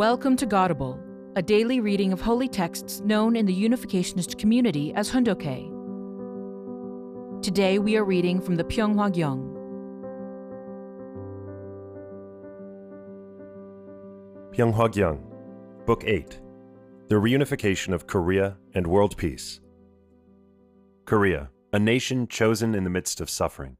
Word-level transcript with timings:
Welcome 0.00 0.34
to 0.36 0.46
Godable, 0.46 0.98
a 1.36 1.42
daily 1.42 1.78
reading 1.78 2.10
of 2.10 2.22
holy 2.22 2.48
texts 2.48 3.00
known 3.00 3.36
in 3.36 3.44
the 3.44 3.54
Unificationist 3.54 4.38
community 4.38 4.94
as 4.94 5.10
Hoon 5.10 5.24
Dok 5.24 5.42
Hae. 5.42 5.70
Today 7.42 7.78
we 7.78 7.98
are 7.98 8.04
reading 8.06 8.40
from 8.40 8.56
the 8.56 8.64
Pyeonghwa 8.64 9.12
Gyeong. 9.12 9.42
Pyeonghwa 14.56 14.88
Gyeong, 14.88 15.20
Book 15.84 16.04
8 16.06 16.40
The 17.08 17.16
Reunification 17.16 17.92
of 17.92 18.06
Korea 18.06 18.56
and 18.72 18.86
World 18.86 19.18
Peace. 19.18 19.60
Korea, 21.04 21.50
a 21.74 21.78
nation 21.78 22.26
chosen 22.26 22.74
in 22.74 22.84
the 22.84 22.90
midst 22.90 23.20
of 23.20 23.28
suffering. 23.28 23.76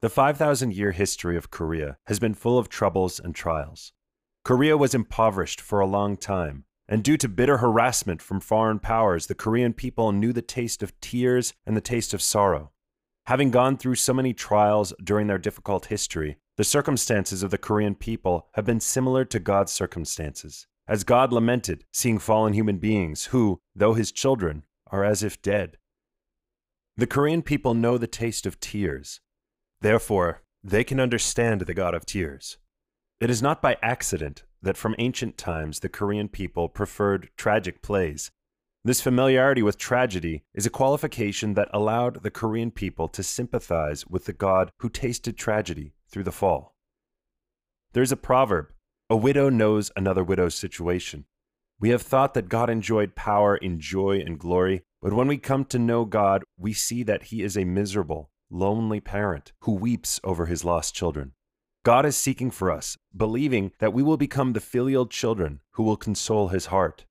The 0.00 0.10
5,000 0.10 0.72
year 0.72 0.92
history 0.92 1.36
of 1.36 1.50
Korea 1.50 1.96
has 2.06 2.20
been 2.20 2.34
full 2.34 2.56
of 2.56 2.68
troubles 2.68 3.18
and 3.18 3.34
trials. 3.34 3.92
Korea 4.46 4.76
was 4.76 4.94
impoverished 4.94 5.60
for 5.60 5.80
a 5.80 5.88
long 5.88 6.16
time, 6.16 6.66
and 6.88 7.02
due 7.02 7.16
to 7.16 7.28
bitter 7.28 7.56
harassment 7.56 8.22
from 8.22 8.38
foreign 8.38 8.78
powers, 8.78 9.26
the 9.26 9.34
Korean 9.34 9.72
people 9.72 10.12
knew 10.12 10.32
the 10.32 10.40
taste 10.40 10.84
of 10.84 11.00
tears 11.00 11.52
and 11.66 11.76
the 11.76 11.80
taste 11.80 12.14
of 12.14 12.22
sorrow. 12.22 12.70
Having 13.26 13.50
gone 13.50 13.76
through 13.76 13.96
so 13.96 14.14
many 14.14 14.32
trials 14.32 14.94
during 15.02 15.26
their 15.26 15.36
difficult 15.36 15.86
history, 15.86 16.36
the 16.56 16.62
circumstances 16.62 17.42
of 17.42 17.50
the 17.50 17.58
Korean 17.58 17.96
people 17.96 18.46
have 18.52 18.64
been 18.64 18.78
similar 18.78 19.24
to 19.24 19.40
God's 19.40 19.72
circumstances, 19.72 20.68
as 20.86 21.02
God 21.02 21.32
lamented 21.32 21.84
seeing 21.92 22.20
fallen 22.20 22.52
human 22.52 22.78
beings 22.78 23.24
who, 23.24 23.58
though 23.74 23.94
his 23.94 24.12
children, 24.12 24.62
are 24.92 25.02
as 25.02 25.24
if 25.24 25.42
dead. 25.42 25.76
The 26.96 27.08
Korean 27.08 27.42
people 27.42 27.74
know 27.74 27.98
the 27.98 28.06
taste 28.06 28.46
of 28.46 28.60
tears. 28.60 29.20
Therefore, 29.80 30.44
they 30.62 30.84
can 30.84 31.00
understand 31.00 31.62
the 31.62 31.74
God 31.74 31.94
of 31.94 32.06
tears. 32.06 32.58
It 33.18 33.30
is 33.30 33.40
not 33.40 33.62
by 33.62 33.78
accident 33.82 34.44
that 34.62 34.76
from 34.76 34.94
ancient 34.98 35.38
times 35.38 35.80
the 35.80 35.88
Korean 35.88 36.28
people 36.28 36.68
preferred 36.68 37.30
tragic 37.36 37.80
plays. 37.80 38.30
This 38.84 39.00
familiarity 39.00 39.62
with 39.62 39.78
tragedy 39.78 40.44
is 40.54 40.66
a 40.66 40.70
qualification 40.70 41.54
that 41.54 41.70
allowed 41.72 42.22
the 42.22 42.30
Korean 42.30 42.70
people 42.70 43.08
to 43.08 43.22
sympathize 43.22 44.06
with 44.06 44.26
the 44.26 44.34
God 44.34 44.70
who 44.80 44.90
tasted 44.90 45.38
tragedy 45.38 45.94
through 46.10 46.24
the 46.24 46.32
fall. 46.32 46.74
There's 47.92 48.12
a 48.12 48.16
proverb 48.16 48.66
a 49.08 49.16
widow 49.16 49.48
knows 49.48 49.92
another 49.94 50.24
widow's 50.24 50.56
situation. 50.56 51.26
We 51.78 51.90
have 51.90 52.02
thought 52.02 52.34
that 52.34 52.48
God 52.48 52.68
enjoyed 52.68 53.14
power 53.14 53.56
in 53.56 53.78
joy 53.78 54.18
and 54.18 54.36
glory, 54.36 54.82
but 55.00 55.12
when 55.12 55.28
we 55.28 55.38
come 55.38 55.64
to 55.66 55.78
know 55.78 56.04
God, 56.04 56.42
we 56.58 56.72
see 56.72 57.04
that 57.04 57.24
He 57.24 57.42
is 57.42 57.56
a 57.56 57.64
miserable, 57.64 58.30
lonely 58.50 59.00
parent 59.00 59.52
who 59.60 59.72
weeps 59.72 60.20
over 60.24 60.46
his 60.46 60.64
lost 60.64 60.92
children. 60.94 61.32
God 61.86 62.04
is 62.04 62.16
seeking 62.16 62.50
for 62.50 62.72
us, 62.72 62.98
believing 63.16 63.70
that 63.78 63.92
we 63.92 64.02
will 64.02 64.16
become 64.16 64.54
the 64.54 64.60
filial 64.60 65.06
children 65.06 65.60
who 65.74 65.84
will 65.84 65.96
console 65.96 66.48
his 66.48 66.66
heart. 66.66 67.04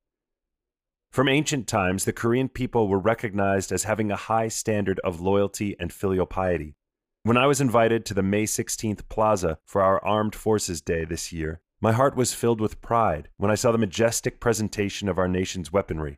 From 1.13 1.29
ancient 1.29 1.65
times, 1.65 2.03
the 2.03 2.11
Korean 2.11 2.49
people 2.49 2.89
were 2.89 2.99
recognized 2.99 3.71
as 3.71 3.85
having 3.85 4.11
a 4.11 4.17
high 4.17 4.49
standard 4.49 4.99
of 4.99 5.21
loyalty 5.21 5.77
and 5.79 5.93
filial 5.93 6.25
piety. 6.25 6.75
When 7.23 7.37
I 7.37 7.47
was 7.47 7.61
invited 7.61 8.05
to 8.05 8.13
the 8.13 8.21
May 8.21 8.43
16th 8.43 9.07
Plaza 9.07 9.59
for 9.63 9.81
our 9.81 10.03
Armed 10.03 10.35
Forces 10.35 10.81
Day 10.81 11.05
this 11.05 11.31
year, 11.31 11.61
my 11.79 11.93
heart 11.93 12.17
was 12.17 12.33
filled 12.33 12.59
with 12.59 12.81
pride 12.81 13.29
when 13.37 13.51
I 13.51 13.55
saw 13.55 13.71
the 13.71 13.77
majestic 13.77 14.41
presentation 14.41 15.07
of 15.07 15.17
our 15.17 15.29
nation's 15.29 15.71
weaponry. 15.71 16.17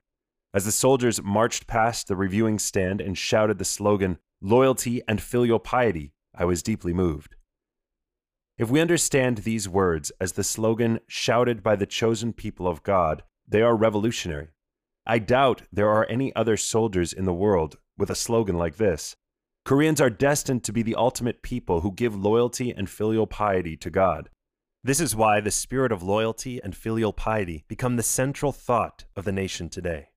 As 0.51 0.65
the 0.65 0.71
soldiers 0.71 1.21
marched 1.21 1.67
past 1.67 2.07
the 2.07 2.15
reviewing 2.15 2.57
stand 2.57 3.01
and 3.01 3.15
shouted 3.15 3.59
the 3.59 3.65
slogan, 3.65 4.17
Loyalty 4.41 5.03
and 5.07 5.21
filial 5.21 5.59
piety, 5.59 6.13
I 6.33 6.45
was 6.45 6.63
deeply 6.63 6.91
moved. 6.91 7.35
If 8.57 8.71
we 8.71 8.81
understand 8.81 9.39
these 9.39 9.69
words 9.69 10.11
as 10.19 10.31
the 10.31 10.43
slogan 10.43 10.99
shouted 11.07 11.61
by 11.61 11.75
the 11.75 11.85
chosen 11.85 12.33
people 12.33 12.67
of 12.67 12.81
God, 12.81 13.21
they 13.47 13.61
are 13.61 13.75
revolutionary. 13.75 14.47
I 15.05 15.19
doubt 15.19 15.61
there 15.71 15.89
are 15.89 16.07
any 16.09 16.35
other 16.35 16.57
soldiers 16.57 17.13
in 17.13 17.25
the 17.25 17.33
world 17.33 17.77
with 17.99 18.09
a 18.09 18.15
slogan 18.15 18.57
like 18.57 18.77
this. 18.77 19.15
Koreans 19.63 20.01
are 20.01 20.09
destined 20.09 20.63
to 20.63 20.71
be 20.71 20.81
the 20.81 20.95
ultimate 20.95 21.43
people 21.43 21.81
who 21.81 21.91
give 21.91 22.15
loyalty 22.15 22.71
and 22.71 22.89
filial 22.89 23.27
piety 23.27 23.77
to 23.77 23.91
God. 23.91 24.29
This 24.83 24.99
is 24.99 25.15
why 25.15 25.39
the 25.39 25.51
spirit 25.51 25.91
of 25.91 26.01
loyalty 26.01 26.59
and 26.63 26.75
filial 26.75 27.13
piety 27.13 27.63
become 27.67 27.95
the 27.95 28.03
central 28.03 28.51
thought 28.51 29.05
of 29.15 29.23
the 29.23 29.31
nation 29.31 29.69
today. 29.69 30.09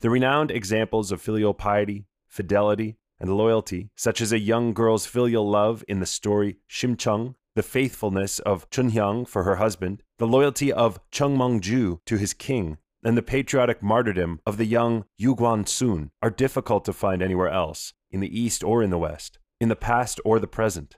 The 0.00 0.10
renowned 0.10 0.50
examples 0.50 1.12
of 1.12 1.22
filial 1.22 1.54
piety, 1.54 2.06
fidelity, 2.26 2.96
and 3.22 3.36
loyalty, 3.36 3.88
such 3.96 4.20
as 4.20 4.32
a 4.32 4.38
young 4.38 4.74
girl's 4.74 5.06
filial 5.06 5.48
love 5.48 5.84
in 5.88 6.00
the 6.00 6.06
story 6.06 6.56
Shimcheong, 6.68 7.36
the 7.54 7.62
faithfulness 7.62 8.40
of 8.40 8.68
Chunhyang 8.68 9.26
for 9.28 9.44
her 9.44 9.56
husband, 9.56 10.02
the 10.18 10.26
loyalty 10.26 10.72
of 10.72 11.00
Chung 11.10 11.36
Mong-ju 11.36 12.00
to 12.04 12.16
his 12.18 12.34
king, 12.34 12.78
and 13.04 13.16
the 13.16 13.22
patriotic 13.22 13.82
martyrdom 13.82 14.40
of 14.44 14.56
the 14.56 14.64
young 14.64 15.04
Yu 15.16 15.36
Guan-sun 15.36 16.10
are 16.20 16.30
difficult 16.30 16.84
to 16.84 16.92
find 16.92 17.22
anywhere 17.22 17.48
else, 17.48 17.92
in 18.10 18.20
the 18.20 18.40
East 18.40 18.64
or 18.64 18.82
in 18.82 18.90
the 18.90 18.98
West, 18.98 19.38
in 19.60 19.68
the 19.68 19.76
past 19.76 20.20
or 20.24 20.40
the 20.40 20.46
present. 20.46 20.96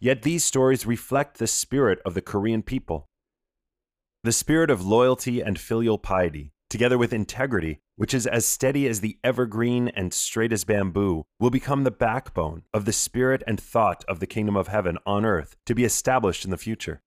Yet 0.00 0.22
these 0.22 0.44
stories 0.44 0.86
reflect 0.86 1.38
the 1.38 1.46
spirit 1.46 2.00
of 2.04 2.14
the 2.14 2.22
Korean 2.22 2.62
people. 2.62 3.08
The 4.24 4.32
spirit 4.32 4.70
of 4.70 4.84
loyalty 4.84 5.40
and 5.40 5.58
filial 5.58 5.98
piety, 5.98 6.52
together 6.68 6.98
with 6.98 7.12
integrity, 7.12 7.80
which 8.00 8.14
is 8.14 8.26
as 8.26 8.46
steady 8.46 8.88
as 8.88 9.02
the 9.02 9.18
evergreen 9.22 9.88
and 9.88 10.14
straight 10.14 10.54
as 10.54 10.64
bamboo, 10.64 11.22
will 11.38 11.50
become 11.50 11.84
the 11.84 11.90
backbone 11.90 12.62
of 12.72 12.86
the 12.86 12.94
spirit 12.94 13.42
and 13.46 13.60
thought 13.60 14.06
of 14.08 14.20
the 14.20 14.26
kingdom 14.26 14.56
of 14.56 14.68
heaven 14.68 14.96
on 15.04 15.22
earth 15.26 15.54
to 15.66 15.74
be 15.74 15.84
established 15.84 16.46
in 16.46 16.50
the 16.50 16.56
future. 16.56 17.02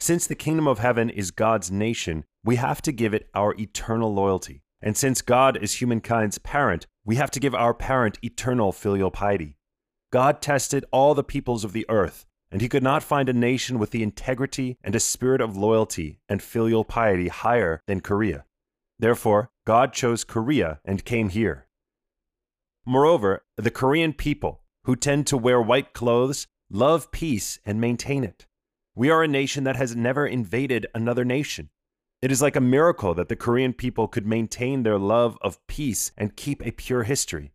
Since 0.00 0.26
the 0.26 0.34
kingdom 0.34 0.66
of 0.66 0.78
heaven 0.78 1.10
is 1.10 1.30
God's 1.30 1.70
nation, 1.70 2.24
we 2.42 2.56
have 2.56 2.80
to 2.80 2.92
give 2.92 3.12
it 3.12 3.28
our 3.34 3.54
eternal 3.60 4.14
loyalty. 4.14 4.62
And 4.80 4.96
since 4.96 5.20
God 5.20 5.62
is 5.62 5.74
humankind's 5.74 6.38
parent, 6.38 6.86
we 7.04 7.16
have 7.16 7.30
to 7.32 7.40
give 7.40 7.54
our 7.54 7.74
parent 7.74 8.18
eternal 8.22 8.72
filial 8.72 9.10
piety. 9.10 9.58
God 10.10 10.40
tested 10.40 10.86
all 10.90 11.14
the 11.14 11.22
peoples 11.22 11.62
of 11.62 11.74
the 11.74 11.84
earth, 11.90 12.24
and 12.50 12.62
he 12.62 12.70
could 12.70 12.82
not 12.82 13.02
find 13.02 13.28
a 13.28 13.34
nation 13.34 13.78
with 13.78 13.90
the 13.90 14.02
integrity 14.02 14.78
and 14.82 14.94
a 14.94 15.00
spirit 15.00 15.42
of 15.42 15.58
loyalty 15.58 16.20
and 16.26 16.42
filial 16.42 16.84
piety 16.84 17.28
higher 17.28 17.82
than 17.86 18.00
Korea. 18.00 18.46
Therefore, 18.98 19.50
God 19.66 19.92
chose 19.92 20.24
Korea 20.24 20.80
and 20.84 21.04
came 21.04 21.28
here. 21.28 21.66
Moreover, 22.84 23.44
the 23.56 23.70
Korean 23.70 24.12
people, 24.12 24.62
who 24.84 24.96
tend 24.96 25.26
to 25.26 25.36
wear 25.36 25.60
white 25.60 25.92
clothes, 25.92 26.46
love 26.70 27.10
peace 27.10 27.58
and 27.64 27.80
maintain 27.80 28.24
it. 28.24 28.46
We 28.94 29.10
are 29.10 29.22
a 29.22 29.28
nation 29.28 29.64
that 29.64 29.76
has 29.76 29.94
never 29.94 30.26
invaded 30.26 30.86
another 30.94 31.24
nation. 31.24 31.70
It 32.20 32.32
is 32.32 32.42
like 32.42 32.56
a 32.56 32.60
miracle 32.60 33.14
that 33.14 33.28
the 33.28 33.36
Korean 33.36 33.72
people 33.72 34.08
could 34.08 34.26
maintain 34.26 34.82
their 34.82 34.98
love 34.98 35.38
of 35.40 35.64
peace 35.68 36.10
and 36.16 36.34
keep 36.34 36.66
a 36.66 36.72
pure 36.72 37.04
history. 37.04 37.52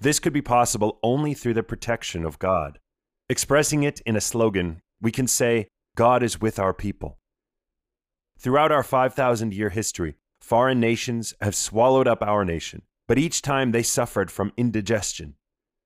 This 0.00 0.18
could 0.18 0.32
be 0.32 0.42
possible 0.42 0.98
only 1.02 1.34
through 1.34 1.54
the 1.54 1.62
protection 1.62 2.24
of 2.24 2.38
God. 2.38 2.80
Expressing 3.28 3.84
it 3.84 4.00
in 4.06 4.16
a 4.16 4.20
slogan, 4.20 4.80
we 5.00 5.12
can 5.12 5.28
say, 5.28 5.68
God 5.94 6.22
is 6.22 6.40
with 6.40 6.58
our 6.58 6.74
people. 6.74 7.18
Throughout 8.38 8.72
our 8.72 8.82
5,000 8.82 9.54
year 9.54 9.68
history, 9.68 10.16
Foreign 10.40 10.80
nations 10.80 11.34
have 11.40 11.54
swallowed 11.54 12.08
up 12.08 12.22
our 12.22 12.44
nation, 12.44 12.82
but 13.06 13.18
each 13.18 13.42
time 13.42 13.72
they 13.72 13.82
suffered 13.82 14.30
from 14.30 14.52
indigestion. 14.56 15.34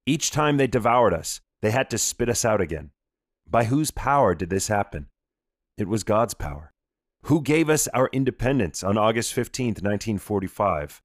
Each 0.07 0.31
time 0.31 0.57
they 0.57 0.67
devoured 0.67 1.15
us, 1.15 1.41
they 1.63 1.71
had 1.71 1.91
to 1.91 1.99
spit 1.99 2.29
us 2.29 2.45
out 2.45 2.61
again. 2.61 2.91
By 3.49 3.65
whose 3.65 3.91
power 3.91 4.35
did 4.35 4.51
this 4.51 4.69
happen? 4.69 5.07
It 5.77 5.89
was 5.89 6.05
God's 6.05 6.35
power. 6.35 6.73
Who 7.25 7.41
gave 7.41 7.71
us 7.71 7.89
our 7.89 8.11
independence 8.13 8.83
on 8.85 8.99
August 8.99 9.33
15, 9.33 9.69
1945? 9.69 11.03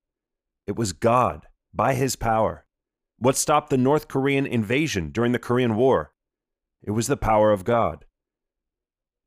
It 0.67 0.75
was 0.75 0.93
God, 0.93 1.47
by 1.73 1.93
his 1.93 2.15
power. 2.15 2.65
What 3.17 3.37
stopped 3.37 3.69
the 3.69 3.77
North 3.77 4.07
Korean 4.07 4.45
invasion 4.45 5.11
during 5.11 5.31
the 5.31 5.39
Korean 5.39 5.75
War? 5.75 6.11
It 6.83 6.91
was 6.91 7.07
the 7.07 7.17
power 7.17 7.51
of 7.51 7.63
God. 7.63 8.05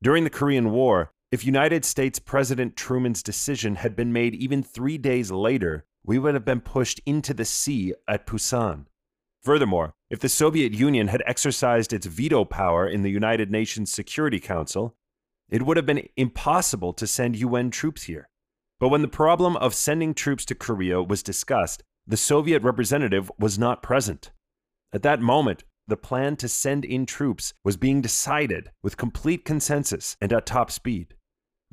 During 0.01 0.23
the 0.23 0.29
Korean 0.29 0.71
War, 0.71 1.12
if 1.33 1.43
United 1.43 1.83
States 1.83 2.19
President 2.19 2.75
Truman's 2.75 3.23
decision 3.23 3.73
had 3.77 3.95
been 3.95 4.13
made 4.13 4.35
even 4.35 4.61
three 4.61 4.99
days 4.99 5.31
later, 5.31 5.83
we 6.03 6.19
would 6.19 6.35
have 6.35 6.45
been 6.45 6.61
pushed 6.61 7.01
into 7.07 7.33
the 7.33 7.43
sea 7.43 7.91
at 8.07 8.27
Pusan. 8.27 8.85
Furthermore, 9.41 9.95
if 10.11 10.19
the 10.19 10.29
Soviet 10.29 10.73
Union 10.73 11.07
had 11.07 11.23
exercised 11.25 11.91
its 11.91 12.05
veto 12.05 12.45
power 12.45 12.87
in 12.87 13.01
the 13.01 13.09
United 13.09 13.49
Nations 13.49 13.91
Security 13.91 14.39
Council, 14.39 14.95
it 15.49 15.63
would 15.63 15.75
have 15.75 15.87
been 15.87 16.07
impossible 16.15 16.93
to 16.93 17.07
send 17.07 17.35
UN 17.35 17.71
troops 17.71 18.03
here. 18.03 18.29
But 18.79 18.89
when 18.89 19.01
the 19.01 19.07
problem 19.07 19.57
of 19.57 19.73
sending 19.73 20.13
troops 20.13 20.45
to 20.45 20.53
Korea 20.53 21.01
was 21.01 21.23
discussed, 21.23 21.81
the 22.05 22.15
Soviet 22.15 22.61
representative 22.61 23.31
was 23.39 23.57
not 23.57 23.81
present. 23.81 24.29
At 24.93 25.01
that 25.01 25.19
moment, 25.19 25.63
the 25.87 25.97
plan 25.97 26.35
to 26.35 26.47
send 26.47 26.85
in 26.85 27.07
troops 27.07 27.55
was 27.63 27.75
being 27.75 28.01
decided 28.01 28.69
with 28.83 28.97
complete 28.97 29.45
consensus 29.45 30.15
and 30.21 30.31
at 30.31 30.45
top 30.45 30.69
speed. 30.69 31.15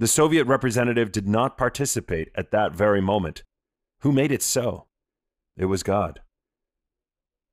The 0.01 0.09
Soviet 0.09 0.45
representative 0.45 1.13
did 1.13 1.29
not 1.29 1.59
participate 1.59 2.31
at 2.35 2.53
that 2.53 2.73
very 2.73 3.03
moment. 3.03 3.43
Who 4.01 4.13
made 4.13 4.33
it 4.33 4.41
so? 4.41 4.87
It 5.59 5.67
was 5.67 5.83
God. 5.83 6.21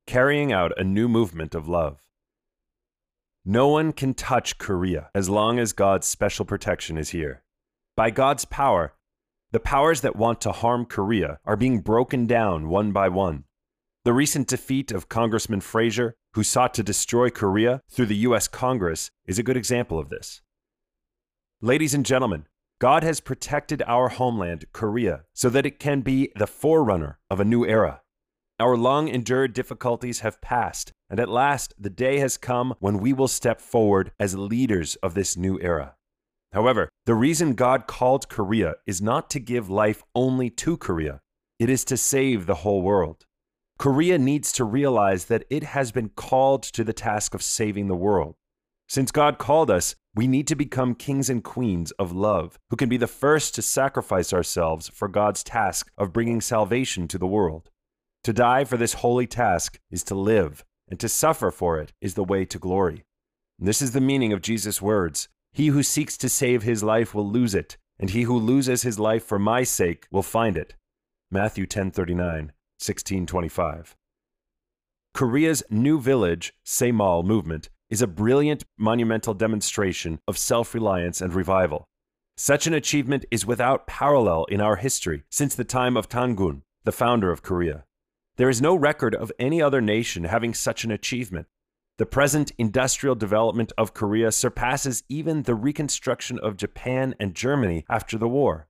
Carrying 0.05 0.53
out 0.53 0.71
a 0.79 0.85
new 0.85 1.09
movement 1.09 1.53
of 1.53 1.67
love. 1.67 1.99
No 3.43 3.67
one 3.67 3.91
can 3.91 4.13
touch 4.13 4.59
Korea 4.59 5.09
as 5.13 5.27
long 5.29 5.59
as 5.59 5.73
God's 5.73 6.07
special 6.07 6.45
protection 6.45 6.97
is 6.97 7.09
here. 7.09 7.43
By 7.97 8.11
God's 8.11 8.45
power, 8.45 8.93
the 9.51 9.59
powers 9.59 9.99
that 9.99 10.15
want 10.15 10.39
to 10.39 10.53
harm 10.53 10.85
Korea 10.85 11.39
are 11.43 11.57
being 11.57 11.81
broken 11.81 12.27
down 12.27 12.69
one 12.69 12.93
by 12.93 13.09
one. 13.09 13.43
The 14.05 14.13
recent 14.13 14.47
defeat 14.47 14.93
of 14.93 15.09
Congressman 15.09 15.59
Fraser, 15.59 16.15
who 16.31 16.43
sought 16.43 16.73
to 16.75 16.83
destroy 16.83 17.29
Korea 17.29 17.81
through 17.89 18.05
the 18.05 18.23
U.S. 18.27 18.47
Congress, 18.47 19.11
is 19.25 19.37
a 19.37 19.43
good 19.43 19.57
example 19.57 19.99
of 19.99 20.07
this. 20.07 20.41
Ladies 21.61 21.95
and 21.95 22.05
gentlemen, 22.05 22.45
God 22.77 23.01
has 23.01 23.19
protected 23.19 23.81
our 23.87 24.09
homeland, 24.09 24.65
Korea, 24.73 25.23
so 25.33 25.49
that 25.49 25.65
it 25.65 25.79
can 25.79 26.01
be 26.01 26.31
the 26.35 26.45
forerunner 26.45 27.17
of 27.31 27.39
a 27.39 27.45
new 27.45 27.65
era. 27.65 28.01
Our 28.59 28.77
long 28.77 29.07
endured 29.07 29.53
difficulties 29.53 30.19
have 30.19 30.39
passed, 30.39 30.91
and 31.09 31.19
at 31.19 31.29
last 31.29 31.73
the 31.79 31.89
day 31.89 32.19
has 32.19 32.37
come 32.37 32.75
when 32.77 32.99
we 32.99 33.11
will 33.11 33.27
step 33.27 33.59
forward 33.59 34.11
as 34.19 34.37
leaders 34.37 34.97
of 34.97 35.15
this 35.15 35.35
new 35.35 35.59
era. 35.59 35.95
However, 36.53 36.89
the 37.07 37.15
reason 37.15 37.55
God 37.55 37.87
called 37.87 38.29
Korea 38.29 38.75
is 38.85 39.01
not 39.01 39.27
to 39.31 39.39
give 39.39 39.67
life 39.67 40.03
only 40.13 40.51
to 40.51 40.77
Korea, 40.77 41.21
it 41.57 41.71
is 41.71 41.83
to 41.85 41.97
save 41.97 42.45
the 42.45 42.61
whole 42.61 42.83
world. 42.83 43.25
Korea 43.79 44.19
needs 44.19 44.51
to 44.51 44.63
realize 44.63 45.25
that 45.25 45.45
it 45.49 45.63
has 45.63 45.91
been 45.91 46.09
called 46.09 46.61
to 46.61 46.83
the 46.83 46.93
task 46.93 47.33
of 47.33 47.41
saving 47.41 47.87
the 47.87 47.95
world. 47.95 48.35
Since 48.89 49.11
God 49.11 49.37
called 49.37 49.69
us, 49.69 49.95
we 50.15 50.27
need 50.27 50.47
to 50.47 50.55
become 50.55 50.95
kings 50.95 51.29
and 51.29 51.43
queens 51.43 51.91
of 51.91 52.13
love, 52.13 52.57
who 52.69 52.77
can 52.77 52.87
be 52.87 52.95
the 52.97 53.05
first 53.05 53.53
to 53.55 53.61
sacrifice 53.61 54.31
ourselves 54.31 54.89
for 54.89 55.09
God's 55.09 55.43
task 55.43 55.91
of 55.97 56.13
bringing 56.13 56.39
salvation 56.39 57.07
to 57.09 57.17
the 57.17 57.27
world. 57.27 57.69
To 58.23 58.31
die 58.31 58.63
for 58.63 58.77
this 58.77 58.93
holy 58.93 59.27
task 59.27 59.79
is 59.91 60.03
to 60.05 60.15
live, 60.15 60.63
and 60.87 60.99
to 61.01 61.09
suffer 61.09 61.51
for 61.51 61.79
it 61.79 61.91
is 61.99 62.13
the 62.13 62.23
way 62.23 62.45
to 62.45 62.57
glory. 62.57 63.03
This 63.59 63.81
is 63.81 63.91
the 63.91 64.01
meaning 64.01 64.31
of 64.31 64.41
Jesus' 64.41 64.81
words 64.81 65.27
He 65.51 65.67
who 65.67 65.83
seeks 65.83 66.17
to 66.17 66.29
save 66.29 66.63
his 66.63 66.83
life 66.83 67.13
will 67.13 67.29
lose 67.29 67.55
it, 67.55 67.77
and 67.99 68.09
he 68.09 68.23
who 68.23 68.37
loses 68.37 68.83
his 68.83 68.99
life 68.99 69.23
for 69.23 69.39
my 69.39 69.63
sake 69.63 70.07
will 70.11 70.23
find 70.23 70.55
it. 70.55 70.75
Matthew 71.29 71.65
10:39, 71.65 72.51
16:25. 72.79 73.95
Korea's 75.13 75.63
New 75.69 75.99
Village 75.99 76.53
Saemaul 76.63 77.25
movement 77.25 77.69
is 77.89 78.01
a 78.01 78.07
brilliant, 78.07 78.63
monumental 78.77 79.33
demonstration 79.33 80.19
of 80.27 80.37
self 80.37 80.73
reliance 80.73 81.21
and 81.21 81.33
revival. 81.33 81.87
Such 82.35 82.67
an 82.67 82.73
achievement 82.73 83.25
is 83.31 83.45
without 83.45 83.87
parallel 83.87 84.45
in 84.45 84.61
our 84.61 84.75
history 84.75 85.23
since 85.29 85.55
the 85.55 85.63
time 85.63 85.97
of 85.97 86.09
Tangun, 86.09 86.61
the 86.83 86.91
founder 86.91 87.31
of 87.31 87.41
Korea. 87.41 87.85
There 88.35 88.49
is 88.49 88.61
no 88.61 88.75
record 88.75 89.15
of 89.15 89.31
any 89.39 89.61
other 89.61 89.81
nation 89.81 90.25
having 90.25 90.53
such 90.53 90.83
an 90.83 90.91
achievement. 90.91 91.47
The 91.97 92.05
present 92.05 92.51
industrial 92.59 93.15
development 93.15 93.73
of 93.75 93.95
Korea 93.95 94.31
surpasses 94.31 95.03
even 95.09 95.43
the 95.43 95.55
reconstruction 95.55 96.37
of 96.37 96.55
Japan 96.55 97.15
and 97.19 97.33
Germany 97.33 97.85
after 97.89 98.19
the 98.19 98.27
war. 98.27 98.67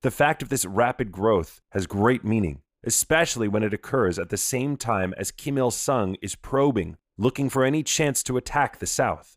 The 0.00 0.10
fact 0.10 0.42
of 0.42 0.48
this 0.48 0.64
rapid 0.64 1.12
growth 1.12 1.60
has 1.72 1.86
great 1.86 2.24
meaning, 2.24 2.62
especially 2.84 3.48
when 3.48 3.62
it 3.62 3.74
occurs 3.74 4.18
at 4.18 4.30
the 4.30 4.38
same 4.38 4.78
time 4.78 5.12
as 5.18 5.30
Kim 5.30 5.58
Il 5.58 5.70
sung 5.70 6.16
is 6.22 6.34
probing 6.34 6.96
looking 7.20 7.50
for 7.50 7.64
any 7.64 7.82
chance 7.82 8.22
to 8.22 8.38
attack 8.38 8.78
the 8.78 8.86
South. 8.86 9.36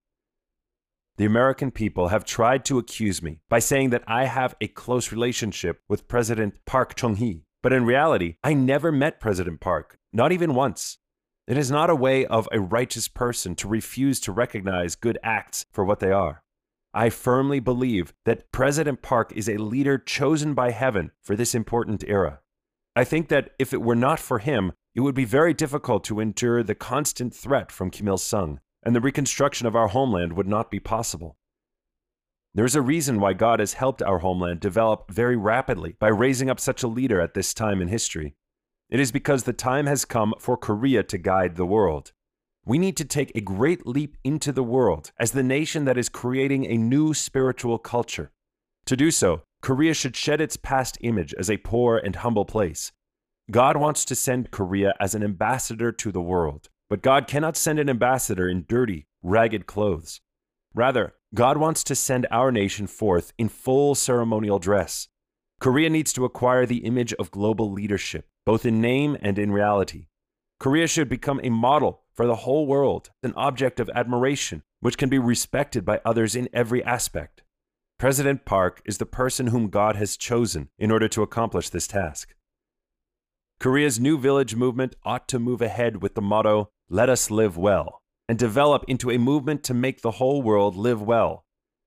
The 1.17 1.25
American 1.25 1.69
people 1.69 2.07
have 2.07 2.23
tried 2.23 2.63
to 2.65 2.77
accuse 2.77 3.21
me 3.21 3.41
by 3.49 3.59
saying 3.59 3.89
that 3.89 4.05
I 4.07 4.23
have 4.23 4.55
a 4.61 4.69
close 4.69 5.11
relationship 5.11 5.81
with 5.89 6.07
President 6.07 6.55
Park 6.65 6.95
Chung 6.95 7.17
hee, 7.17 7.43
but 7.61 7.73
in 7.73 7.85
reality, 7.85 8.37
I 8.41 8.53
never 8.53 8.89
met 8.89 9.19
President 9.19 9.59
Park, 9.59 9.99
not 10.13 10.31
even 10.31 10.55
once. 10.55 10.97
It 11.45 11.57
is 11.57 11.69
not 11.69 11.89
a 11.89 11.95
way 11.95 12.25
of 12.25 12.47
a 12.53 12.61
righteous 12.61 13.09
person 13.09 13.53
to 13.55 13.67
refuse 13.67 14.21
to 14.21 14.31
recognize 14.31 14.95
good 14.95 15.19
acts 15.21 15.65
for 15.69 15.83
what 15.83 15.99
they 15.99 16.11
are. 16.11 16.41
I 16.93 17.09
firmly 17.09 17.59
believe 17.59 18.13
that 18.23 18.49
President 18.53 19.01
Park 19.01 19.33
is 19.35 19.49
a 19.49 19.57
leader 19.57 19.97
chosen 19.97 20.53
by 20.53 20.71
heaven 20.71 21.11
for 21.21 21.35
this 21.35 21.53
important 21.53 22.05
era. 22.07 22.39
I 22.95 23.03
think 23.03 23.27
that 23.27 23.49
if 23.59 23.73
it 23.73 23.81
were 23.81 23.95
not 23.95 24.21
for 24.21 24.39
him, 24.39 24.71
it 24.95 25.01
would 25.01 25.15
be 25.15 25.25
very 25.25 25.53
difficult 25.53 26.03
to 26.03 26.19
endure 26.19 26.61
the 26.61 26.75
constant 26.75 27.33
threat 27.33 27.71
from 27.71 27.89
Kim 27.89 28.07
Il 28.07 28.17
sung, 28.17 28.59
and 28.83 28.95
the 28.95 29.01
reconstruction 29.01 29.65
of 29.65 29.75
our 29.75 29.87
homeland 29.87 30.33
would 30.33 30.47
not 30.47 30.69
be 30.69 30.79
possible. 30.79 31.37
There 32.53 32.65
is 32.65 32.75
a 32.75 32.81
reason 32.81 33.19
why 33.19 33.33
God 33.33 33.59
has 33.59 33.73
helped 33.73 34.03
our 34.03 34.19
homeland 34.19 34.59
develop 34.59 35.09
very 35.09 35.35
rapidly 35.35 35.95
by 35.99 36.09
raising 36.09 36.49
up 36.49 36.59
such 36.59 36.83
a 36.83 36.87
leader 36.87 37.19
at 37.19 37.33
this 37.33 37.53
time 37.53 37.81
in 37.81 37.87
history. 37.87 38.35
It 38.91 38.99
is 38.99 39.11
because 39.11 39.43
the 39.43 39.53
time 39.53 39.87
has 39.87 40.05
come 40.05 40.35
for 40.37 40.55
Korea 40.55 41.01
to 41.01 41.17
guide 41.17 41.55
the 41.55 41.65
world. 41.65 42.11
We 42.63 42.77
need 42.77 42.95
to 42.97 43.05
take 43.05 43.31
a 43.33 43.41
great 43.41 43.87
leap 43.87 44.17
into 44.23 44.51
the 44.51 44.63
world 44.63 45.11
as 45.17 45.31
the 45.31 45.41
nation 45.41 45.85
that 45.85 45.97
is 45.97 46.09
creating 46.09 46.67
a 46.67 46.77
new 46.77 47.15
spiritual 47.15 47.79
culture. 47.79 48.31
To 48.85 48.95
do 48.95 49.09
so, 49.09 49.41
Korea 49.63 49.95
should 49.95 50.15
shed 50.15 50.39
its 50.39 50.55
past 50.55 50.99
image 51.01 51.33
as 51.39 51.49
a 51.49 51.57
poor 51.57 51.97
and 51.97 52.17
humble 52.17 52.45
place 52.45 52.91
God 53.51 53.75
wants 53.75 54.05
to 54.05 54.15
send 54.15 54.51
Korea 54.51 54.93
as 55.01 55.13
an 55.13 55.23
ambassador 55.23 55.91
to 55.91 56.11
the 56.13 56.21
world, 56.21 56.69
but 56.89 57.01
God 57.01 57.27
cannot 57.27 57.57
send 57.57 57.77
an 57.77 57.89
ambassador 57.89 58.47
in 58.47 58.65
dirty, 58.69 59.05
ragged 59.21 59.65
clothes. 59.65 60.21
Rather, 60.73 61.15
God 61.35 61.57
wants 61.57 61.83
to 61.85 61.95
send 61.95 62.25
our 62.31 62.53
nation 62.53 62.87
forth 62.87 63.33
in 63.37 63.49
full 63.49 63.95
ceremonial 63.95 64.59
dress. 64.59 65.09
Korea 65.59 65.89
needs 65.89 66.13
to 66.13 66.23
acquire 66.23 66.65
the 66.65 66.85
image 66.85 67.13
of 67.15 67.31
global 67.31 67.69
leadership, 67.69 68.29
both 68.45 68.65
in 68.65 68.79
name 68.79 69.17
and 69.21 69.37
in 69.37 69.51
reality. 69.51 70.07
Korea 70.57 70.87
should 70.87 71.09
become 71.09 71.41
a 71.43 71.49
model 71.49 72.03
for 72.13 72.25
the 72.25 72.37
whole 72.37 72.65
world, 72.65 73.09
an 73.23 73.33
object 73.35 73.81
of 73.81 73.89
admiration, 73.93 74.63
which 74.79 74.97
can 74.97 75.09
be 75.09 75.19
respected 75.19 75.83
by 75.83 75.99
others 76.05 76.33
in 76.33 76.47
every 76.53 76.81
aspect. 76.85 77.43
President 77.99 78.45
Park 78.45 78.81
is 78.85 78.99
the 78.99 79.05
person 79.05 79.47
whom 79.47 79.69
God 79.69 79.97
has 79.97 80.15
chosen 80.15 80.69
in 80.79 80.91
order 80.91 81.09
to 81.09 81.23
accomplish 81.23 81.69
this 81.69 81.87
task. 81.87 82.33
Korea's 83.59 83.99
New 83.99 84.17
Village 84.17 84.55
movement 84.55 84.95
ought 85.03 85.27
to 85.29 85.39
move 85.39 85.61
ahead 85.61 86.01
with 86.01 86.15
the 86.15 86.21
motto, 86.21 86.69
Let 86.89 87.09
us 87.09 87.31
live 87.31 87.57
well, 87.57 88.01
and 88.27 88.37
develop 88.37 88.83
into 88.87 89.09
a 89.09 89.17
movement 89.17 89.63
to 89.63 89.73
make 89.73 90.01
the 90.01 90.11
whole 90.11 90.41
world 90.41 90.75
live 90.75 91.01
well. 91.01 91.45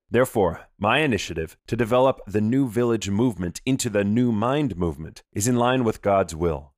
Therefore, 0.09 0.67
my 0.79 0.99
initiative 0.99 1.57
to 1.67 1.75
develop 1.75 2.21
the 2.25 2.41
New 2.41 2.69
Village 2.69 3.09
movement 3.09 3.61
into 3.65 3.89
the 3.89 4.03
New 4.03 4.31
Mind 4.31 4.77
movement 4.77 5.21
is 5.33 5.47
in 5.47 5.57
line 5.57 5.83
with 5.83 6.01
God's 6.01 6.33
will. 6.33 6.73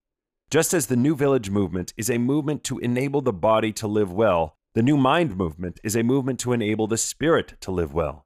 Just 0.49 0.73
as 0.73 0.87
the 0.87 0.95
New 0.95 1.15
Village 1.15 1.51
movement 1.51 1.93
is 1.95 2.09
a 2.09 2.17
movement 2.17 2.63
to 2.63 2.79
enable 2.79 3.21
the 3.21 3.31
body 3.31 3.71
to 3.73 3.87
live 3.87 4.11
well, 4.11 4.57
the 4.73 4.81
New 4.81 4.97
Mind 4.97 5.37
movement 5.37 5.79
is 5.83 5.95
a 5.95 6.03
movement 6.03 6.39
to 6.39 6.53
enable 6.53 6.87
the 6.87 6.97
spirit 6.97 7.53
to 7.61 7.71
live 7.71 7.93
well. 7.93 8.25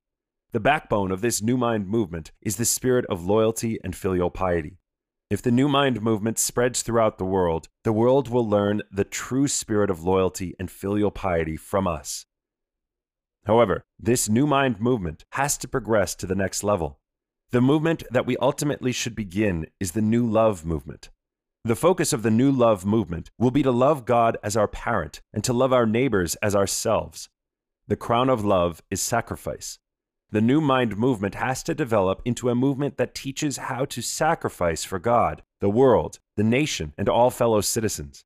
The 0.53 0.62
backbone 0.62 1.12
of 1.12 1.20
this 1.20 1.41
New 1.41 1.58
Mind 1.58 1.88
movement 1.88 2.32
is 2.41 2.55
the 2.55 2.65
spirit 2.65 3.05
of 3.10 3.25
loyalty 3.25 3.79
and 3.84 3.93
filial 3.93 4.29
piety. 4.29 4.77
If 5.30 5.42
the 5.42 5.51
New 5.51 5.68
Mind 5.68 6.01
movement 6.01 6.38
spreads 6.38 6.82
throughout 6.82 7.18
the 7.18 7.25
world, 7.25 7.68
the 7.84 7.94
world 7.94 8.30
will 8.30 8.48
learn 8.48 8.84
the 8.92 9.03
true 9.03 9.48
spirit 9.48 9.89
of 9.89 10.03
loyalty 10.03 10.56
and 10.60 10.70
filial 10.70 11.12
piety 11.12 11.58
from 11.58 11.88
us. 11.88 12.25
However, 13.46 13.84
this 14.00 14.30
New 14.30 14.46
Mind 14.46 14.80
movement 14.80 15.25
has 15.32 15.58
to 15.58 15.68
progress 15.68 16.15
to 16.15 16.27
the 16.27 16.36
next 16.36 16.63
level. 16.63 17.00
The 17.51 17.62
movement 17.62 18.03
that 18.12 18.25
we 18.25 18.38
ultimately 18.38 18.92
should 18.92 19.15
begin 19.15 19.68
is 19.80 19.92
the 19.92 20.01
New 20.01 20.25
Love 20.25 20.65
movement. 20.65 21.10
The 21.65 21.75
focus 21.75 22.12
of 22.12 22.24
the 22.24 22.32
New 22.32 22.51
Love 22.51 22.86
movement 22.86 23.32
will 23.38 23.51
be 23.51 23.63
to 23.63 23.72
love 23.72 24.06
God 24.06 24.38
as 24.44 24.58
our 24.58 24.68
parent 24.68 25.22
and 25.34 25.44
to 25.46 25.53
love 25.53 25.72
our 25.72 25.86
neighbors 25.86 26.36
as 26.36 26.56
ourselves. 26.56 27.30
The 27.88 27.96
crown 27.96 28.30
of 28.30 28.44
love 28.44 28.82
is 28.89 29.01
sacrifice. 29.01 29.80
The 30.33 30.41
New 30.41 30.61
Mind 30.61 30.97
movement 30.97 31.35
has 31.35 31.61
to 31.61 31.75
develop 31.75 32.19
into 32.25 32.49
a 32.49 32.55
movement 32.55 32.97
that 32.97 33.13
teaches 33.13 33.57
how 33.57 33.85
to 33.85 34.01
sacrifice 34.01 34.83
for 34.83 34.97
God, 34.97 35.43
the 35.61 35.69
world, 35.69 36.17
the 36.37 36.43
nation, 36.43 36.91
and 36.97 37.07
all 37.07 37.29
fellow 37.29 37.61
citizens. 37.61 38.25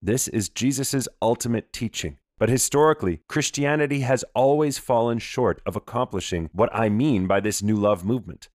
This 0.00 0.28
is 0.28 0.48
Jesus' 0.48 1.08
ultimate 1.20 1.72
teaching. 1.72 2.18
But 2.38 2.48
historically, 2.48 3.22
Christianity 3.28 4.02
has 4.02 4.24
always 4.36 4.78
fallen 4.78 5.18
short 5.18 5.60
of 5.66 5.74
accomplishing 5.74 6.48
what 6.52 6.70
I 6.72 6.90
mean 6.90 7.26
by 7.26 7.40
this 7.40 7.60
new 7.60 7.74
love 7.74 8.04
movement. 8.04 8.48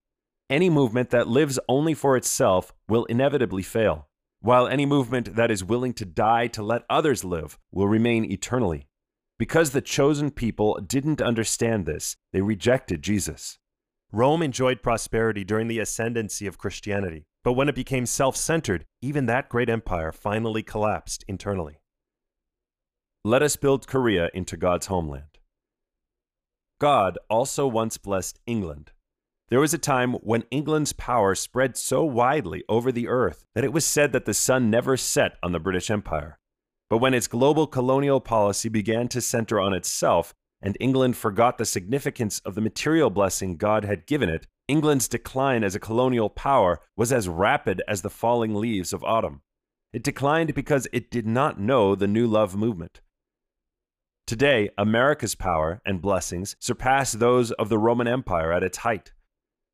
Any 0.48 0.70
movement 0.70 1.10
that 1.10 1.28
lives 1.28 1.58
only 1.68 1.92
for 1.92 2.16
itself 2.16 2.72
will 2.88 3.04
inevitably 3.04 3.62
fail, 3.62 4.08
while 4.40 4.66
any 4.66 4.86
movement 4.86 5.36
that 5.36 5.50
is 5.50 5.62
willing 5.62 5.92
to 5.92 6.06
die 6.06 6.46
to 6.46 6.62
let 6.62 6.86
others 6.88 7.22
live 7.22 7.58
will 7.70 7.86
remain 7.86 8.24
eternally. 8.24 8.86
Because 9.40 9.70
the 9.70 9.80
chosen 9.80 10.30
people 10.30 10.78
didn't 10.86 11.22
understand 11.22 11.86
this, 11.86 12.18
they 12.30 12.42
rejected 12.42 13.00
Jesus. 13.00 13.58
Rome 14.12 14.42
enjoyed 14.42 14.82
prosperity 14.82 15.44
during 15.44 15.66
the 15.66 15.78
ascendancy 15.78 16.46
of 16.46 16.58
Christianity, 16.58 17.24
but 17.42 17.54
when 17.54 17.66
it 17.66 17.74
became 17.74 18.04
self 18.04 18.36
centered, 18.36 18.84
even 19.00 19.24
that 19.24 19.48
great 19.48 19.70
empire 19.70 20.12
finally 20.12 20.62
collapsed 20.62 21.24
internally. 21.26 21.80
Let 23.24 23.42
us 23.42 23.56
build 23.56 23.86
Korea 23.86 24.28
into 24.34 24.58
God's 24.58 24.88
homeland. 24.88 25.38
God 26.78 27.16
also 27.30 27.66
once 27.66 27.96
blessed 27.96 28.40
England. 28.44 28.92
There 29.48 29.60
was 29.60 29.72
a 29.72 29.78
time 29.78 30.16
when 30.16 30.44
England's 30.50 30.92
power 30.92 31.34
spread 31.34 31.78
so 31.78 32.04
widely 32.04 32.62
over 32.68 32.92
the 32.92 33.08
earth 33.08 33.46
that 33.54 33.64
it 33.64 33.72
was 33.72 33.86
said 33.86 34.12
that 34.12 34.26
the 34.26 34.34
sun 34.34 34.68
never 34.68 34.98
set 34.98 35.38
on 35.42 35.52
the 35.52 35.58
British 35.58 35.90
Empire. 35.90 36.40
But 36.90 36.98
when 36.98 37.14
its 37.14 37.28
global 37.28 37.68
colonial 37.68 38.20
policy 38.20 38.68
began 38.68 39.06
to 39.08 39.20
center 39.20 39.60
on 39.60 39.72
itself, 39.72 40.34
and 40.60 40.76
England 40.80 41.16
forgot 41.16 41.56
the 41.56 41.64
significance 41.64 42.40
of 42.40 42.56
the 42.56 42.60
material 42.60 43.08
blessing 43.08 43.56
God 43.56 43.84
had 43.84 44.06
given 44.06 44.28
it, 44.28 44.48
England's 44.66 45.08
decline 45.08 45.64
as 45.64 45.76
a 45.76 45.80
colonial 45.80 46.28
power 46.28 46.80
was 46.96 47.12
as 47.12 47.28
rapid 47.28 47.80
as 47.88 48.02
the 48.02 48.10
falling 48.10 48.54
leaves 48.54 48.92
of 48.92 49.04
autumn. 49.04 49.40
It 49.92 50.02
declined 50.02 50.54
because 50.54 50.88
it 50.92 51.10
did 51.10 51.26
not 51.26 51.60
know 51.60 51.94
the 51.94 52.08
New 52.08 52.26
Love 52.26 52.56
movement. 52.56 53.00
Today, 54.26 54.70
America's 54.76 55.34
power 55.34 55.80
and 55.84 56.02
blessings 56.02 56.54
surpass 56.60 57.12
those 57.12 57.52
of 57.52 57.68
the 57.68 57.78
Roman 57.78 58.06
Empire 58.06 58.52
at 58.52 58.62
its 58.62 58.78
height. 58.78 59.12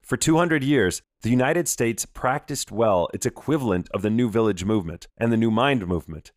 For 0.03 0.17
200 0.17 0.63
years, 0.63 1.03
the 1.23 1.31
United 1.31 1.67
States 1.67 2.07
practiced 2.07 2.71
well 2.71 3.09
its 3.13 3.27
equivalent 3.27 3.89
of 3.93 4.03
the 4.03 4.11
New 4.11 4.31
Village 4.31 4.65
movement 4.65 5.09
and 5.19 5.33
the 5.33 5.37
New 5.37 5.51
Mind 5.51 5.87
movement. 5.87 6.33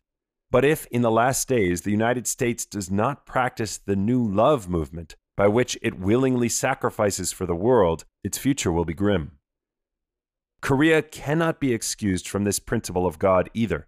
But 0.50 0.64
if 0.64 0.86
in 0.86 1.02
the 1.02 1.10
last 1.10 1.46
days 1.48 1.82
the 1.82 1.90
United 1.92 2.26
States 2.26 2.66
does 2.66 2.90
not 2.90 3.24
practice 3.24 3.78
the 3.78 3.96
New 3.96 4.26
Love 4.26 4.68
movement, 4.68 5.14
by 5.36 5.46
which 5.46 5.78
it 5.80 5.98
willingly 5.98 6.48
sacrifices 6.48 7.32
for 7.32 7.46
the 7.46 7.54
world, 7.54 8.04
its 8.24 8.36
future 8.36 8.72
will 8.72 8.84
be 8.84 8.94
grim. 8.94 9.38
Korea 10.60 11.02
cannot 11.02 11.60
be 11.60 11.72
excused 11.72 12.28
from 12.28 12.44
this 12.44 12.58
principle 12.58 13.06
of 13.06 13.18
God 13.18 13.48
either. 13.54 13.86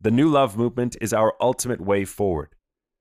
The 0.00 0.10
New 0.10 0.28
Love 0.28 0.56
movement 0.56 0.96
is 1.00 1.12
our 1.12 1.34
ultimate 1.40 1.80
way 1.80 2.04
forward. 2.04 2.54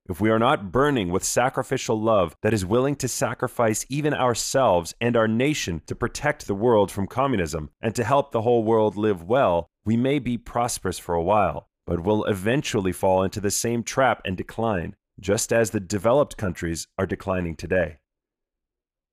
If 0.09 0.19
we 0.19 0.29
are 0.29 0.39
not 0.39 0.71
burning 0.71 1.09
with 1.09 1.23
sacrificial 1.23 2.01
love 2.01 2.35
that 2.41 2.53
is 2.53 2.65
willing 2.65 2.95
to 2.95 3.07
sacrifice 3.07 3.85
even 3.89 4.13
ourselves 4.13 4.95
and 4.99 5.15
our 5.15 5.27
nation 5.27 5.81
to 5.85 5.95
protect 5.95 6.47
the 6.47 6.55
world 6.55 6.91
from 6.91 7.05
communism 7.05 7.69
and 7.79 7.93
to 7.95 8.03
help 8.03 8.31
the 8.31 8.41
whole 8.41 8.63
world 8.63 8.95
live 8.97 9.23
well, 9.23 9.69
we 9.85 9.97
may 9.97 10.19
be 10.19 10.37
prosperous 10.37 10.97
for 10.97 11.13
a 11.13 11.21
while, 11.21 11.68
but 11.89 12.03
will 12.03 12.23
eventually 12.25 12.91
fall 12.91 13.23
into 13.23 13.41
the 13.41 13.49
same 13.49 13.81
trap 13.81 14.21
and 14.23 14.37
decline, 14.37 14.95
just 15.19 15.51
as 15.51 15.71
the 15.71 15.79
developed 15.79 16.37
countries 16.37 16.87
are 16.99 17.07
declining 17.07 17.55
today. 17.55 17.97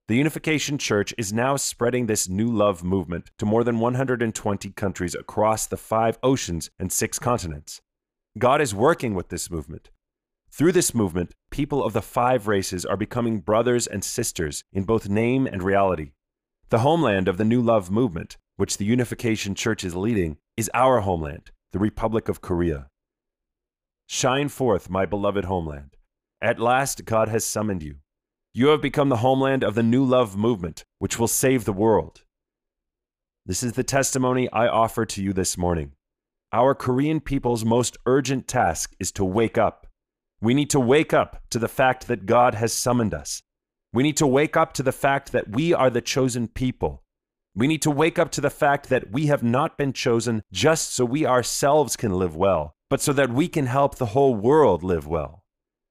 The 0.08 0.16
Unification 0.16 0.76
Church 0.76 1.14
is 1.16 1.32
now 1.32 1.56
spreading 1.56 2.04
this 2.04 2.28
new 2.28 2.48
love 2.48 2.84
movement 2.84 3.30
to 3.38 3.46
more 3.46 3.64
than 3.64 3.80
120 3.80 4.70
countries 4.72 5.14
across 5.14 5.66
the 5.66 5.78
five 5.78 6.18
oceans 6.22 6.68
and 6.78 6.92
six 6.92 7.18
continents. 7.18 7.80
God 8.36 8.60
is 8.60 8.74
working 8.74 9.14
with 9.14 9.30
this 9.30 9.50
movement 9.50 9.88
through 10.56 10.72
this 10.72 10.94
movement, 10.94 11.34
people 11.50 11.84
of 11.84 11.92
the 11.92 12.00
five 12.00 12.46
races 12.46 12.86
are 12.86 12.96
becoming 12.96 13.40
brothers 13.40 13.86
and 13.86 14.02
sisters 14.02 14.64
in 14.72 14.84
both 14.84 15.08
name 15.08 15.46
and 15.46 15.62
reality. 15.62 16.12
The 16.70 16.78
homeland 16.78 17.28
of 17.28 17.36
the 17.36 17.44
New 17.44 17.60
Love 17.60 17.90
movement, 17.90 18.38
which 18.56 18.78
the 18.78 18.86
Unification 18.86 19.54
Church 19.54 19.84
is 19.84 19.94
leading, 19.94 20.38
is 20.56 20.70
our 20.72 21.00
homeland, 21.00 21.50
the 21.76 21.80
Republic 21.80 22.30
of 22.30 22.40
Korea. 22.40 22.88
Shine 24.06 24.48
forth, 24.48 24.88
my 24.88 25.04
beloved 25.04 25.44
homeland. 25.44 25.98
At 26.40 26.58
last, 26.58 27.04
God 27.04 27.28
has 27.28 27.44
summoned 27.44 27.82
you. 27.82 27.96
You 28.54 28.68
have 28.68 28.80
become 28.80 29.10
the 29.10 29.18
homeland 29.18 29.62
of 29.62 29.74
the 29.74 29.82
New 29.82 30.02
Love 30.02 30.38
movement, 30.38 30.86
which 31.00 31.18
will 31.18 31.28
save 31.28 31.66
the 31.66 31.74
world. 31.74 32.22
This 33.44 33.62
is 33.62 33.74
the 33.74 33.84
testimony 33.84 34.50
I 34.50 34.68
offer 34.68 35.04
to 35.04 35.22
you 35.22 35.34
this 35.34 35.58
morning. 35.58 35.92
Our 36.50 36.74
Korean 36.74 37.20
people's 37.20 37.62
most 37.62 37.98
urgent 38.06 38.48
task 38.48 38.94
is 38.98 39.12
to 39.12 39.24
wake 39.26 39.58
up 39.58 39.86
we 40.40 40.54
need 40.54 40.70
to 40.70 40.80
wake 40.80 41.12
up 41.12 41.42
to 41.50 41.58
the 41.58 41.68
fact 41.68 42.08
that 42.08 42.24
God 42.24 42.54
has 42.54 42.72
summoned 42.72 43.12
us. 43.12 43.42
We 43.92 44.02
need 44.02 44.16
to 44.18 44.26
wake 44.26 44.56
up 44.56 44.72
to 44.74 44.82
the 44.82 44.92
fact 44.92 45.32
that 45.32 45.48
we 45.50 45.74
are 45.74 45.90
the 45.90 46.00
chosen 46.00 46.48
people. 46.48 47.02
We 47.56 47.66
need 47.66 47.80
to 47.82 47.90
wake 47.90 48.18
up 48.18 48.30
to 48.32 48.42
the 48.42 48.50
fact 48.50 48.90
that 48.90 49.10
we 49.10 49.26
have 49.26 49.42
not 49.42 49.78
been 49.78 49.94
chosen 49.94 50.42
just 50.52 50.92
so 50.92 51.06
we 51.06 51.24
ourselves 51.24 51.96
can 51.96 52.12
live 52.12 52.36
well, 52.36 52.74
but 52.90 53.00
so 53.00 53.14
that 53.14 53.30
we 53.30 53.48
can 53.48 53.64
help 53.64 53.94
the 53.96 54.06
whole 54.06 54.34
world 54.34 54.82
live 54.82 55.06
well. 55.06 55.42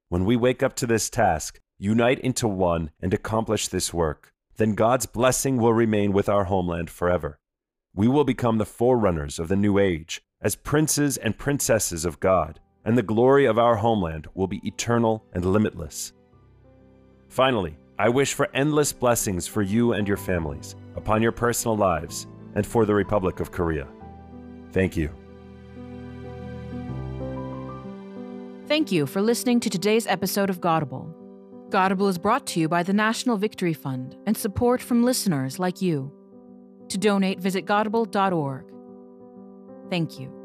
When 0.08 0.24
we 0.24 0.36
wake 0.36 0.62
up 0.62 0.76
to 0.76 0.86
this 0.86 1.10
task, 1.10 1.58
unite 1.76 2.20
into 2.20 2.46
one, 2.46 2.92
and 3.00 3.12
accomplish 3.12 3.66
this 3.66 3.92
work, 3.92 4.32
then 4.56 4.76
God's 4.76 5.06
blessing 5.06 5.56
will 5.56 5.74
remain 5.74 6.12
with 6.12 6.28
our 6.28 6.44
homeland 6.44 6.88
forever. 6.88 7.40
We 7.92 8.06
will 8.06 8.24
become 8.24 8.58
the 8.58 8.64
forerunners 8.64 9.40
of 9.40 9.48
the 9.48 9.56
new 9.56 9.76
age 9.76 10.22
as 10.40 10.54
princes 10.54 11.16
and 11.16 11.36
princesses 11.36 12.04
of 12.04 12.20
God 12.20 12.60
and 12.86 12.96
the 12.96 13.02
glory 13.02 13.46
of 13.46 13.58
our 13.58 13.74
homeland 13.74 14.28
will 14.34 14.46
be 14.46 14.64
eternal 14.64 15.24
and 15.32 15.44
limitless. 15.44 16.12
Finally, 17.28 17.76
I 17.98 18.08
wish 18.08 18.32
for 18.32 18.48
endless 18.54 18.92
blessings 18.92 19.48
for 19.48 19.60
you 19.60 19.92
and 19.92 20.06
your 20.06 20.16
families, 20.16 20.76
upon 20.96 21.22
your 21.22 21.32
personal 21.32 21.76
lives, 21.76 22.26
and 22.54 22.66
for 22.66 22.84
the 22.84 22.94
Republic 22.94 23.40
of 23.40 23.52
Korea. 23.52 23.86
Thank 24.72 24.96
you. 24.96 25.10
Thank 28.66 28.90
you 28.90 29.06
for 29.06 29.22
listening 29.22 29.60
to 29.60 29.70
today's 29.70 30.06
episode 30.06 30.50
of 30.50 30.60
Godable. 30.60 31.12
Godable 31.68 32.08
is 32.08 32.18
brought 32.18 32.46
to 32.48 32.60
you 32.60 32.68
by 32.68 32.82
the 32.82 32.92
National 32.92 33.36
Victory 33.36 33.72
Fund 33.72 34.16
and 34.26 34.36
support 34.36 34.80
from 34.80 35.04
listeners 35.04 35.58
like 35.58 35.80
you. 35.80 36.12
To 36.88 36.98
donate, 36.98 37.40
visit 37.40 37.66
godable.org. 37.66 38.64
Thank 39.90 40.18
you. 40.18 40.35